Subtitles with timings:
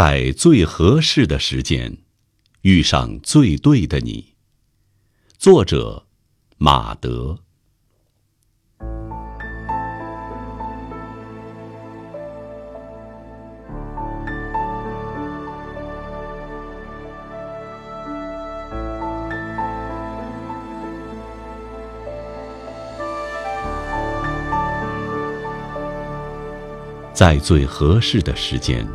[0.00, 1.98] 在最合适的时间，
[2.60, 4.34] 遇上最对的你。
[5.36, 6.06] 作者：
[6.56, 7.36] 马德。
[27.12, 28.86] 在最合适的时间，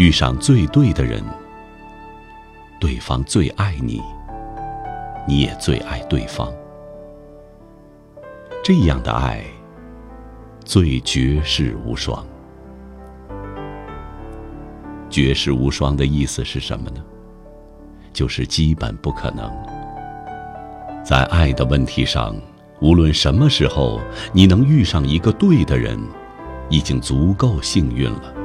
[0.00, 1.22] 遇上最对的人，
[2.80, 4.00] 对方最爱你，
[5.28, 6.50] 你也最爱对方。
[8.64, 9.44] 这样的爱，
[10.64, 12.26] 最绝世无双。
[15.10, 17.04] 绝世无双的意思是什么呢？
[18.10, 19.52] 就是基本不可能。
[21.04, 22.34] 在爱的问题上，
[22.80, 24.00] 无论什么时候，
[24.32, 26.00] 你能遇上一个对的人。
[26.70, 28.39] 已经足够幸运了。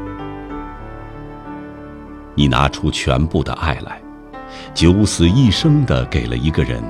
[2.36, 4.00] 你拿出全部的爱来，
[4.74, 6.84] 九死一生的给了一个人，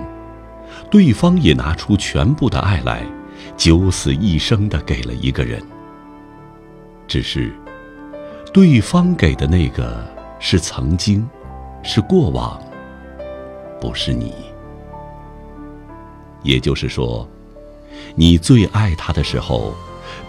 [0.91, 3.05] 对方也拿出全部的爱来，
[3.55, 5.61] 九死一生的给了一个人。
[7.07, 7.53] 只是，
[8.51, 10.03] 对方给的那个
[10.39, 11.27] 是曾经，
[11.83, 12.59] 是过往，
[13.79, 14.33] 不是你。
[16.43, 17.27] 也就是说，
[18.15, 19.73] 你最爱他的时候。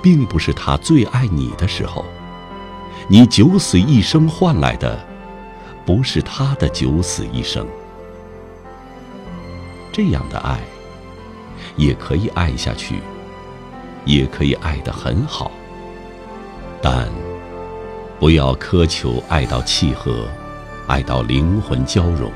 [0.03, 2.05] 并不是他最爱你的时候，
[3.09, 4.99] 你九死一生换来的，
[5.87, 7.67] 不是他的九死一生。
[9.93, 10.59] 这样的爱，
[11.77, 13.01] 也可以爱下去，
[14.05, 15.51] 也可以爱得很好，
[16.83, 17.09] 但
[18.19, 20.27] 不要苛求爱到契合，
[20.87, 22.31] 爱到灵魂交融。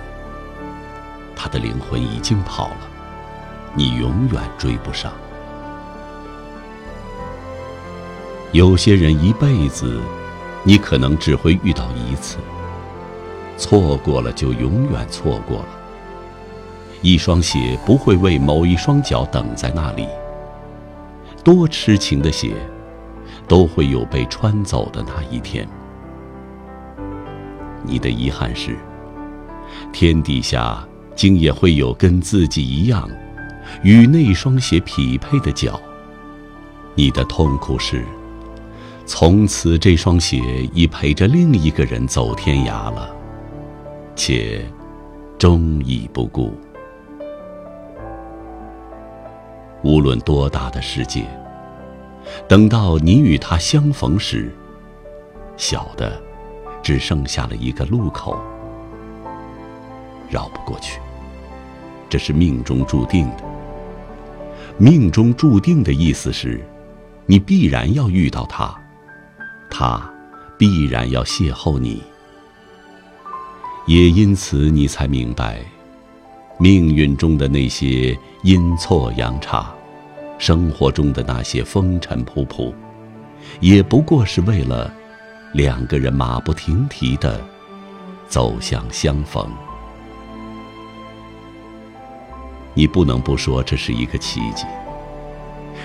[1.35, 2.89] 他的灵魂已经跑了，
[3.75, 5.13] 你永远追不上。
[8.53, 10.01] 有些人一辈子，
[10.63, 12.37] 你可能只会遇到一次。
[13.61, 15.69] 错过了就永远错过了。
[17.03, 20.09] 一双鞋不会为某一双脚等在那里。
[21.45, 22.55] 多痴情的鞋，
[23.47, 25.69] 都会有被穿走的那一天。
[27.85, 28.79] 你的遗憾是，
[29.93, 30.83] 天底下
[31.15, 33.09] 竟也会有跟自己一样，
[33.83, 35.79] 与那双鞋匹配的脚。
[36.95, 38.05] 你的痛苦是。
[39.07, 40.39] 从此，这双鞋
[40.73, 43.11] 已陪着另一个人走天涯了，
[44.23, 44.63] 且
[45.39, 46.53] 终已不顾。
[49.83, 51.25] 无论多大的世界，
[52.47, 54.55] 等到你与他相逢时，
[55.57, 56.21] 小的
[56.83, 58.39] 只剩下了一个路口，
[60.29, 61.01] 绕不过去。
[62.11, 63.45] 这是命中注定的。
[64.77, 66.61] 命中注定的意思是，
[67.25, 68.79] 你必然要遇到他。
[69.71, 70.13] 他
[70.59, 72.03] 必然要邂逅你，
[73.91, 75.59] 也因此你才明白，
[76.61, 79.69] 命运中的那些阴错阳差，
[80.39, 82.73] 生活中的那些风尘仆仆，
[83.59, 84.95] 也不过是为了
[85.55, 87.45] 两个人马不停蹄的
[88.29, 89.45] 走向相逢。
[92.75, 94.65] 你不能不说这是一个奇迹。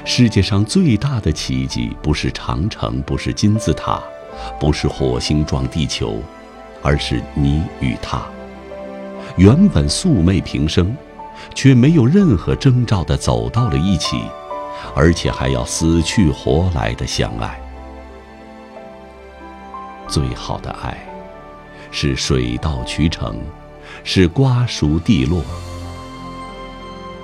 [0.05, 3.99] 世界上最大的奇迹，不是长城，不是金字塔，
[4.59, 6.21] 不是火星撞地球，
[6.85, 8.21] 而是你与他，
[9.37, 10.95] 原本素昧平生，
[11.55, 14.21] 却没有任何征兆的走到了一起，
[14.95, 17.59] 而且还要死去活来的相爱。
[20.07, 20.95] 最好的爱，
[21.89, 23.35] 是水到渠成，
[24.03, 25.41] 是瓜熟蒂落。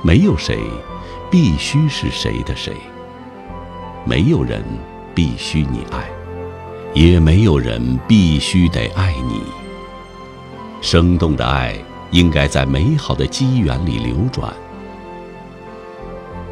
[0.04, 0.58] 没有谁。
[1.30, 2.76] 必须是谁的谁？
[4.04, 4.62] 没有人
[5.16, 6.10] 必须你爱，
[6.94, 9.42] 也没有人必须得爱你。
[10.82, 11.76] 生动的爱
[12.12, 14.54] 应该在美好的机缘里流转。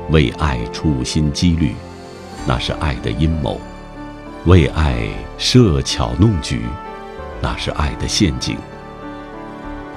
[0.10, 1.76] 为爱处心积虑，
[2.48, 3.60] 那是爱的阴谋；
[4.46, 5.08] 为爱
[5.38, 6.64] 设巧弄局，
[7.42, 8.58] 那是爱的陷阱。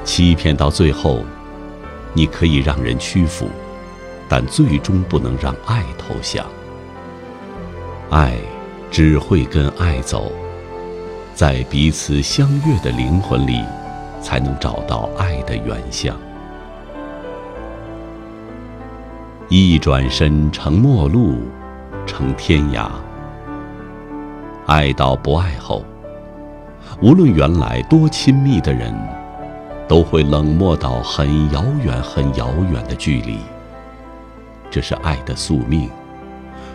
[0.04, 1.24] 欺骗到最后，
[2.12, 3.48] 你可以让人屈服。
[4.28, 6.46] 但最终不能让爱投降，
[8.08, 8.38] 爱
[8.92, 10.30] 只会跟爱走，
[11.34, 13.64] 在彼此相悦的灵魂里，
[14.20, 16.14] 才能找到爱的原乡。
[19.48, 21.38] 一转身成陌路，
[22.06, 22.86] 成天涯。
[24.66, 25.82] 爱到不爱后，
[27.00, 28.94] 无论原来多亲密的人，
[29.88, 33.38] 都会冷漠到很遥远、很遥远的距离。
[34.70, 35.88] 这是爱的宿命，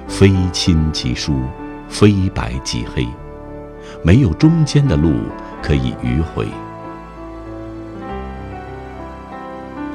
[0.08, 1.42] 非亲即疏，
[1.90, 3.08] 非白即黑，
[4.04, 5.14] 没有中间的路，
[5.62, 6.48] 可以迂回。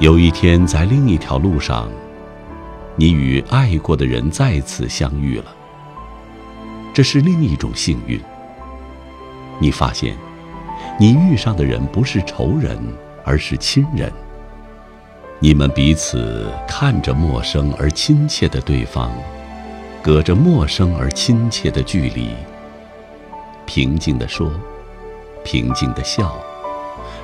[0.00, 1.88] 有一天，在另一条路上，
[2.96, 5.54] 你与爱过的人再次相遇了。
[6.92, 8.20] 这是另一种幸运。
[9.60, 10.16] 你发现，
[10.98, 12.76] 你遇上的人不是仇人，
[13.24, 14.12] 而是亲人。
[15.38, 19.10] 你们彼此看着陌生而亲切的对方，
[20.02, 22.34] 隔着陌生而亲切的距离，
[23.64, 24.50] 平静地说，
[25.44, 26.34] 平静地笑，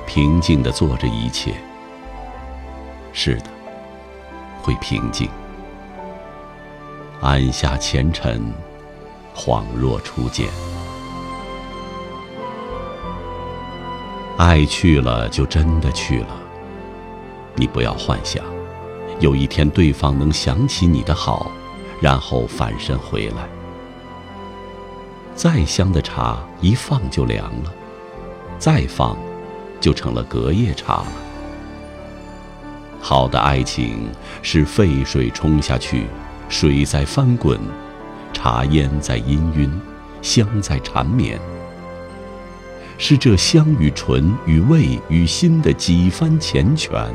[0.07, 1.53] 平静地做着一切。
[3.11, 3.49] 是的，
[4.61, 5.29] 会平静，
[7.19, 8.41] 安下前尘，
[9.35, 10.47] 恍若初见。
[14.37, 16.27] 爱去了，就真的去了。
[17.55, 18.41] 你不要幻想，
[19.19, 21.51] 有一天对方能想起你的好，
[22.01, 23.47] 然后返身回来。
[25.35, 27.73] 再香的茶一放就凉了，
[28.57, 29.17] 再放，
[29.79, 31.11] 就成了隔夜茶了。
[33.01, 34.09] 好的爱情
[34.41, 36.07] 是沸水冲下去，
[36.49, 37.57] 水在翻滚，
[38.33, 39.71] 茶烟在氤氲，
[40.21, 41.39] 香在缠绵。
[42.97, 47.07] 是这香与醇与味与心的几番缱绻，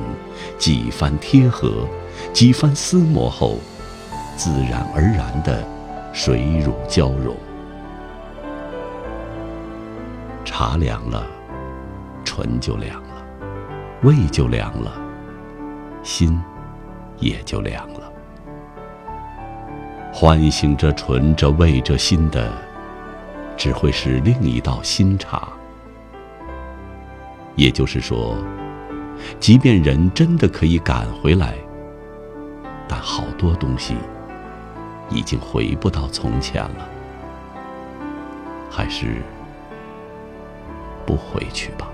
[0.56, 1.86] 几番贴合，
[2.32, 3.58] 几番厮磨后，
[4.36, 5.64] 自然而然的
[6.12, 7.36] 水乳交融。
[10.44, 11.26] 茶凉了，
[12.24, 13.24] 唇就凉了，
[14.02, 14.92] 胃就凉了。
[16.02, 16.38] 心
[17.18, 18.12] 也就凉了，
[20.12, 22.52] 唤醒着唇着味着心的，
[23.56, 25.48] 只会是另一道新茶。
[27.56, 28.36] 也就是说，
[29.40, 31.54] 即便人真的可以赶回来，
[32.86, 33.94] 但好多东西
[35.10, 36.88] 已经回不到从前了，
[38.70, 39.22] 还是
[41.06, 41.88] 不回去吧。